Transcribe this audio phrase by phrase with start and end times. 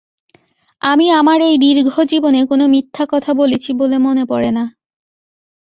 [0.81, 4.63] আমি আমার এই দীর্ঘ জীবনে কোনো মিথ্যা কথা বলেছি বলে মনে পড়ে না।